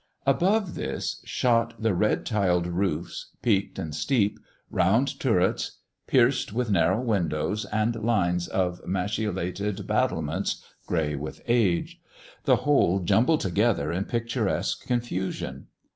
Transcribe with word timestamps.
Above 0.25 0.73
this 0.73 1.21
shot 1.25 1.79
the 1.79 1.93
red 1.93 2.25
tiled 2.25 2.65
roofs, 2.65 3.27
peaked 3.43 3.77
and 3.77 3.93
steep, 3.93 4.39
round 4.71 5.19
turrets, 5.19 5.77
pierced 6.07 6.51
with 6.51 6.71
narrow 6.71 6.99
windows, 6.99 7.65
and 7.65 7.95
lines 8.03 8.47
of 8.47 8.83
machi 8.87 9.25
colated 9.25 9.85
battlements 9.85 10.65
grey 10.87 11.15
with 11.15 11.39
age; 11.47 12.01
the 12.45 12.55
whole 12.65 12.97
jumbled 13.01 13.41
together 13.41 13.91
in 13.91 14.05
picturesque 14.05 14.87
confusion. 14.87 15.67